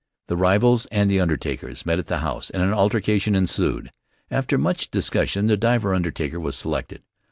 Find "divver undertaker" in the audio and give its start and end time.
5.57-6.39